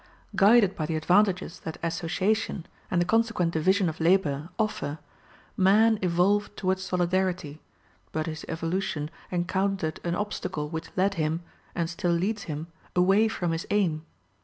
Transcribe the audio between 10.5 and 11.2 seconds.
which led